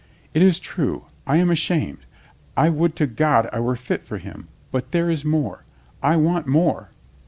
"It 0.33 0.41
is 0.41 0.57
true. 0.57 1.05
I 1.27 1.37
am 1.37 1.51
ashamed, 1.51 2.07
I 2.57 2.69
would 2.69 2.95
to 2.95 3.05
God 3.05 3.47
I 3.53 3.59
were 3.59 3.75
fit 3.75 4.01
for 4.01 4.17
him. 4.17 4.47
But 4.71 4.93
there 4.93 5.11
is 5.11 5.23
more. 5.23 5.63
I 6.01 6.15
want 6.15 6.47
more." 6.47 6.89